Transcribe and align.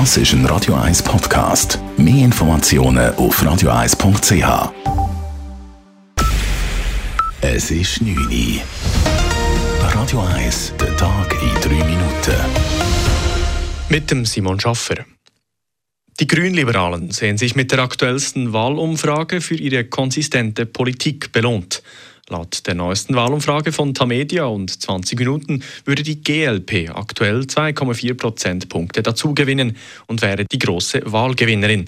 Das 0.00 0.16
ist 0.16 0.32
ein 0.32 0.44
Radio 0.46 0.74
1 0.74 1.04
Podcast. 1.04 1.78
Mehr 1.96 2.24
Informationen 2.24 3.14
auf 3.14 3.40
radio1.ch. 3.40 4.72
Es 7.40 7.70
ist 7.70 8.02
9 8.02 8.16
Uhr. 8.16 8.60
Radio 9.94 10.20
1, 10.34 10.72
der 10.80 10.96
Tag 10.96 11.32
in 11.40 11.78
3 11.78 11.84
Minuten. 11.84 12.34
Mit 13.88 14.10
dem 14.10 14.24
Simon 14.24 14.58
Schaffer. 14.58 14.96
Die 16.18 16.26
Grünliberalen 16.26 17.12
sehen 17.12 17.38
sich 17.38 17.54
mit 17.54 17.70
der 17.70 17.78
aktuellsten 17.78 18.52
Wahlumfrage 18.52 19.40
für 19.40 19.54
ihre 19.54 19.84
konsistente 19.84 20.66
Politik 20.66 21.30
belohnt. 21.30 21.84
Laut 22.30 22.66
der 22.66 22.74
neuesten 22.74 23.14
Wahlumfrage 23.16 23.70
von 23.70 23.92
Tamedia 23.92 24.46
und 24.46 24.70
20 24.70 25.18
Minuten 25.18 25.62
würde 25.84 26.02
die 26.02 26.22
GLP 26.22 26.90
aktuell 26.94 27.40
2,4 27.40 28.14
Prozentpunkte 28.14 29.02
dazugewinnen 29.02 29.76
und 30.06 30.22
wäre 30.22 30.46
die 30.46 30.58
große 30.58 31.02
Wahlgewinnerin. 31.04 31.84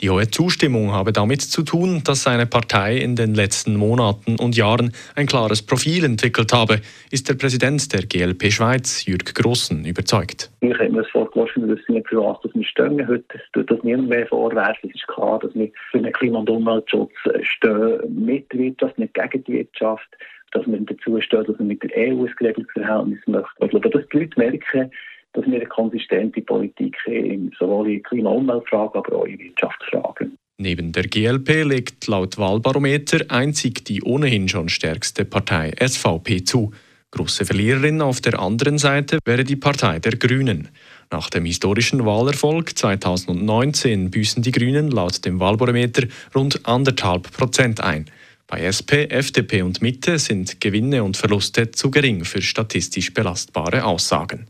Die 0.00 0.08
hohe 0.08 0.30
Zustimmung 0.30 0.92
habe 0.92 1.12
damit 1.12 1.42
zu 1.42 1.62
tun, 1.62 2.00
dass 2.06 2.22
seine 2.22 2.46
Partei 2.46 2.96
in 2.96 3.16
den 3.16 3.34
letzten 3.34 3.76
Monaten 3.76 4.36
und 4.40 4.56
Jahren 4.56 4.92
ein 5.14 5.26
klares 5.26 5.60
Profil 5.60 6.04
entwickelt 6.04 6.54
habe, 6.54 6.80
ist 7.10 7.28
der 7.28 7.34
Präsident 7.34 7.92
der 7.92 8.06
GLP 8.06 8.50
Schweiz, 8.50 9.04
Jürg 9.04 9.34
Grossen, 9.34 9.84
überzeugt. 9.84 10.50
Ich 10.62 10.70
hätte 10.70 10.90
mir 10.90 11.02
das 11.02 11.10
vorgeworfen, 11.10 11.68
wir 11.68 11.76
nicht, 11.88 12.08
für 12.08 12.16
was 12.16 12.38
wir 12.54 12.64
stehen. 12.64 13.06
Heute 13.06 13.24
tut 13.52 13.70
das 13.70 13.82
niemand 13.82 14.08
mehr 14.08 14.26
vorwerfen. 14.26 14.88
Es 14.88 14.94
ist 14.94 15.06
klar, 15.06 15.38
dass 15.38 15.54
wir 15.54 15.70
für 15.90 16.00
den 16.00 16.12
Klima- 16.14 16.38
und 16.38 16.48
Umweltschutz 16.48 17.12
stehen, 17.42 18.24
mit 18.24 18.46
Wirtschaft, 18.54 18.98
nicht 18.98 19.12
gegen 19.12 19.44
die 19.44 19.52
Wirtschaft 19.52 20.08
dass 20.52 20.66
man 20.66 20.84
dazu 20.84 21.20
steht, 21.20 21.48
dass 21.48 21.58
man 21.58 21.68
mit 21.68 21.80
der 21.80 21.90
EU 21.96 22.24
ein 22.24 22.34
geregeltes 22.36 22.72
Verhältnis 22.72 23.20
möchte. 23.26 23.48
Ich 23.60 23.70
dass 23.70 24.08
die 24.08 24.18
Leute 24.18 24.36
merken, 24.36 24.90
dass 25.32 25.46
wir 25.46 25.56
eine 25.56 25.66
konsistente 25.66 26.40
Politik 26.42 26.96
haben, 27.06 27.52
sowohl 27.58 27.90
in 27.92 28.02
Klima- 28.02 28.30
und 28.30 28.48
Umweltfragen, 28.48 28.98
aber 28.98 29.16
auch 29.16 29.24
in 29.24 29.38
Wirtschaftsfragen. 29.38 30.36
Neben 30.58 30.92
der 30.92 31.04
GLP 31.04 31.64
legt 31.64 32.06
laut 32.06 32.36
Wahlbarometer 32.36 33.30
einzig 33.30 33.84
die 33.84 34.02
ohnehin 34.02 34.48
schon 34.48 34.68
stärkste 34.68 35.24
Partei 35.24 35.72
SVP 35.80 36.44
zu. 36.44 36.72
Große 37.12 37.44
Verliererin 37.44 38.02
auf 38.02 38.20
der 38.20 38.38
anderen 38.38 38.78
Seite 38.78 39.18
wäre 39.24 39.42
die 39.42 39.56
Partei 39.56 39.98
der 39.98 40.16
Grünen. 40.16 40.68
Nach 41.10 41.28
dem 41.30 41.44
historischen 41.44 42.04
Wahlerfolg 42.04 42.76
2019 42.78 44.10
büßen 44.10 44.42
die 44.42 44.52
Grünen 44.52 44.90
laut 44.90 45.24
dem 45.24 45.40
Wahlbarometer 45.40 46.06
rund 46.34 46.66
anderthalb 46.66 47.32
Prozent 47.32 47.80
ein. 47.80 48.04
Bei 48.46 48.60
SP, 48.62 49.06
FDP 49.08 49.62
und 49.62 49.80
Mitte 49.80 50.18
sind 50.18 50.60
Gewinne 50.60 51.02
und 51.02 51.16
Verluste 51.16 51.70
zu 51.70 51.90
gering 51.90 52.24
für 52.24 52.42
statistisch 52.42 53.14
belastbare 53.14 53.84
Aussagen. 53.84 54.46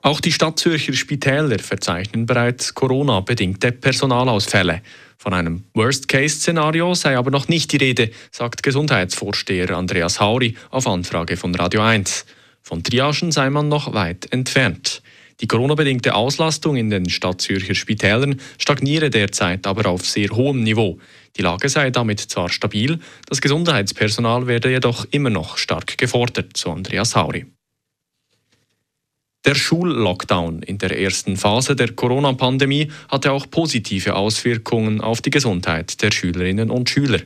Auch 0.00 0.20
die 0.20 0.30
Stadtzürcher 0.30 0.92
Spitäler 0.92 1.58
verzeichnen 1.58 2.24
bereits 2.24 2.72
Corona-bedingte 2.72 3.72
Personalausfälle. 3.72 4.80
Von 5.16 5.34
einem 5.34 5.64
Worst-Case-Szenario 5.74 6.94
sei 6.94 7.18
aber 7.18 7.32
noch 7.32 7.48
nicht 7.48 7.72
die 7.72 7.78
Rede, 7.78 8.10
sagt 8.30 8.62
Gesundheitsvorsteher 8.62 9.76
Andreas 9.76 10.20
Hauri 10.20 10.56
auf 10.70 10.86
Anfrage 10.86 11.36
von 11.36 11.52
Radio 11.56 11.82
1. 11.82 12.26
Von 12.62 12.84
Triagen 12.84 13.32
sei 13.32 13.50
man 13.50 13.68
noch 13.68 13.92
weit 13.92 14.32
entfernt. 14.32 15.02
Die 15.40 15.48
Corona-bedingte 15.48 16.14
Auslastung 16.14 16.76
in 16.76 16.90
den 16.90 17.10
Stadtzürcher 17.10 17.74
Spitälern 17.74 18.40
stagniere 18.56 19.10
derzeit 19.10 19.66
aber 19.66 19.90
auf 19.90 20.06
sehr 20.06 20.30
hohem 20.30 20.62
Niveau. 20.62 20.98
Die 21.36 21.42
Lage 21.42 21.68
sei 21.68 21.90
damit 21.90 22.20
zwar 22.20 22.50
stabil, 22.50 23.00
das 23.28 23.40
Gesundheitspersonal 23.40 24.46
werde 24.46 24.70
jedoch 24.70 25.06
immer 25.10 25.30
noch 25.30 25.58
stark 25.58 25.98
gefordert, 25.98 26.56
so 26.56 26.70
Andreas 26.70 27.16
Hauri. 27.16 27.46
Der 29.48 29.54
Schullockdown 29.54 30.62
in 30.62 30.76
der 30.76 31.00
ersten 31.00 31.38
Phase 31.38 31.74
der 31.74 31.92
Corona-Pandemie 31.92 32.90
hatte 33.08 33.32
auch 33.32 33.48
positive 33.50 34.14
Auswirkungen 34.14 35.00
auf 35.00 35.22
die 35.22 35.30
Gesundheit 35.30 36.02
der 36.02 36.10
Schülerinnen 36.10 36.70
und 36.70 36.90
Schüler. 36.90 37.20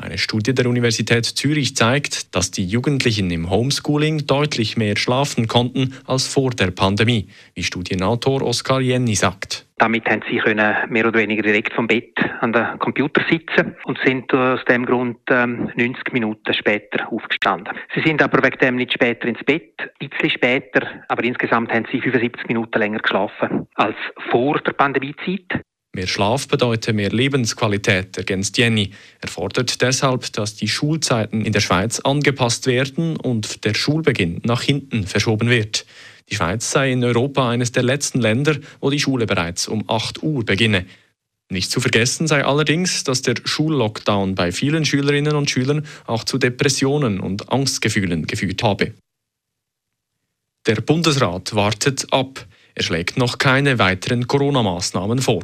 Eine 0.00 0.16
Studie 0.16 0.54
der 0.54 0.66
Universität 0.66 1.26
Zürich 1.26 1.74
zeigt, 1.74 2.36
dass 2.36 2.52
die 2.52 2.64
Jugendlichen 2.64 3.32
im 3.32 3.50
Homeschooling 3.50 4.28
deutlich 4.28 4.76
mehr 4.76 4.96
schlafen 4.96 5.48
konnten 5.48 5.92
als 6.06 6.28
vor 6.28 6.50
der 6.50 6.70
Pandemie, 6.70 7.28
wie 7.54 7.64
Studienautor 7.64 8.42
Oskar 8.42 8.80
Jenny 8.80 9.16
sagt. 9.16 9.66
Damit 9.78 10.08
haben 10.08 10.22
sie 10.30 10.38
können 10.38 10.74
mehr 10.88 11.06
oder 11.06 11.18
weniger 11.18 11.42
direkt 11.42 11.72
vom 11.72 11.88
Bett 11.88 12.14
an 12.40 12.52
den 12.52 12.78
Computer 12.78 13.22
sitzen 13.28 13.76
und 13.84 13.98
sind 14.04 14.32
aus 14.32 14.64
dem 14.66 14.86
Grund 14.86 15.18
ähm, 15.30 15.70
90 15.74 16.12
Minuten 16.12 16.54
später 16.54 17.12
aufgestanden. 17.12 17.76
Sie 17.94 18.00
sind 18.00 18.22
aber 18.22 18.42
wegen 18.44 18.58
dem 18.58 18.76
nicht 18.76 18.92
später 18.92 19.26
ins 19.26 19.42
Bett, 19.44 19.74
ein 20.00 20.10
bisschen 20.10 20.30
später, 20.30 20.86
aber 21.08 21.24
insgesamt 21.24 21.72
haben 21.72 21.86
sie 21.90 22.00
75 22.00 22.46
Minuten 22.46 22.78
länger 22.78 22.98
geschlafen 22.98 23.66
als 23.74 23.96
vor 24.30 24.58
der 24.60 24.72
Pandemiezeit. 24.72 25.64
Mehr 25.98 26.06
Schlaf 26.06 26.46
bedeutet 26.46 26.94
mehr 26.94 27.10
Lebensqualität, 27.10 28.16
ergänzt 28.16 28.56
Jenny. 28.56 28.92
Er 29.20 29.26
fordert 29.26 29.82
deshalb, 29.82 30.32
dass 30.32 30.54
die 30.54 30.68
Schulzeiten 30.68 31.44
in 31.44 31.52
der 31.52 31.58
Schweiz 31.58 31.98
angepasst 31.98 32.68
werden 32.68 33.16
und 33.16 33.64
der 33.64 33.74
Schulbeginn 33.74 34.40
nach 34.44 34.62
hinten 34.62 35.08
verschoben 35.08 35.50
wird. 35.50 35.86
Die 36.30 36.36
Schweiz 36.36 36.70
sei 36.70 36.92
in 36.92 37.02
Europa 37.02 37.50
eines 37.50 37.72
der 37.72 37.82
letzten 37.82 38.20
Länder, 38.20 38.58
wo 38.80 38.90
die 38.90 39.00
Schule 39.00 39.26
bereits 39.26 39.66
um 39.66 39.90
8 39.90 40.22
Uhr 40.22 40.44
beginne. 40.44 40.86
Nicht 41.50 41.72
zu 41.72 41.80
vergessen 41.80 42.28
sei 42.28 42.44
allerdings, 42.44 43.02
dass 43.02 43.22
der 43.22 43.34
Schullockdown 43.44 44.36
bei 44.36 44.52
vielen 44.52 44.84
Schülerinnen 44.84 45.34
und 45.34 45.50
Schülern 45.50 45.84
auch 46.06 46.22
zu 46.22 46.38
Depressionen 46.38 47.18
und 47.18 47.50
Angstgefühlen 47.50 48.28
geführt 48.28 48.62
habe. 48.62 48.92
Der 50.68 50.76
Bundesrat 50.76 51.56
wartet 51.56 52.06
ab. 52.12 52.46
Er 52.76 52.84
schlägt 52.84 53.16
noch 53.16 53.38
keine 53.38 53.80
weiteren 53.80 54.28
Corona-Maßnahmen 54.28 55.20
vor. 55.20 55.42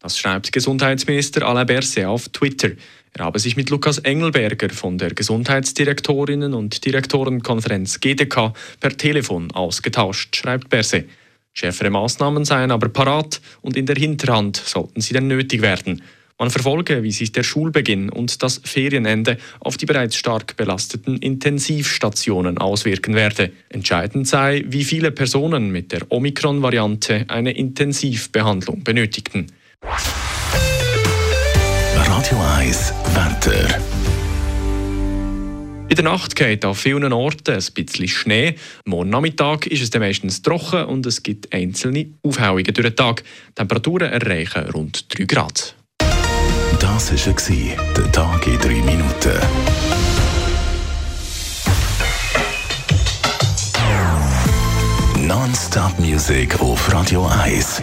Das 0.00 0.18
schreibt 0.18 0.52
Gesundheitsminister 0.52 1.46
Alain 1.46 1.66
Berset 1.66 2.04
auf 2.04 2.28
Twitter. 2.28 2.70
Er 3.14 3.24
habe 3.24 3.38
sich 3.38 3.56
mit 3.56 3.70
Lukas 3.70 3.98
Engelberger 3.98 4.68
von 4.68 4.98
der 4.98 5.14
Gesundheitsdirektorinnen 5.14 6.52
und 6.52 6.84
Direktorenkonferenz 6.84 8.00
GDK 8.00 8.52
per 8.78 8.96
Telefon 8.96 9.50
ausgetauscht, 9.52 10.36
schreibt 10.36 10.68
Berset. 10.68 11.08
Schärfere 11.54 11.88
Maßnahmen 11.88 12.44
seien 12.44 12.70
aber 12.70 12.90
parat 12.90 13.40
und 13.62 13.78
in 13.78 13.86
der 13.86 13.96
Hinterhand 13.96 14.58
sollten 14.58 15.00
sie 15.00 15.14
denn 15.14 15.26
nötig 15.28 15.62
werden. 15.62 16.02
Man 16.38 16.50
verfolge, 16.50 17.02
wie 17.02 17.12
sich 17.12 17.32
der 17.32 17.42
Schulbeginn 17.42 18.10
und 18.10 18.42
das 18.42 18.60
Ferienende 18.62 19.38
auf 19.60 19.78
die 19.78 19.86
bereits 19.86 20.16
stark 20.16 20.58
belasteten 20.58 21.16
Intensivstationen 21.16 22.58
auswirken 22.58 23.14
werde. 23.14 23.52
Entscheidend 23.70 24.28
sei, 24.28 24.62
wie 24.68 24.84
viele 24.84 25.12
Personen 25.12 25.70
mit 25.70 25.92
der 25.92 26.02
Omikron-Variante 26.12 27.24
eine 27.28 27.52
Intensivbehandlung 27.52 28.84
benötigten. 28.84 29.46
Radio 31.96 32.38
1 32.58 32.92
Wetter. 33.14 33.78
In 35.88 35.94
der 35.94 36.04
Nacht 36.04 36.34
geht 36.34 36.64
an 36.64 36.74
vielen 36.74 37.12
Orten 37.12 37.54
ein 37.54 37.64
bisschen 37.74 38.08
Schnee. 38.08 38.56
Morgen 38.84 39.10
Nachmittag 39.10 39.66
ist 39.66 39.82
es 39.82 39.90
dann 39.90 40.02
meistens 40.02 40.42
trocken 40.42 40.84
und 40.86 41.06
es 41.06 41.22
gibt 41.22 41.52
einzelne 41.52 42.06
Aufhellungen 42.22 42.64
durch 42.64 42.86
den 42.88 42.96
Tag. 42.96 43.22
Die 43.22 43.54
Temperaturen 43.54 44.10
erreichen 44.10 44.68
rund 44.70 45.06
3 45.16 45.24
Grad. 45.24 45.74
Das 46.80 47.12
war 47.12 47.34
der 47.94 48.12
Tag 48.12 48.46
in 48.46 48.58
3 48.58 48.68
Minuten. 48.82 49.40
Non-Stop-Musik 55.26 56.60
auf 56.60 56.92
Radio 56.92 57.26
1. 57.26 57.82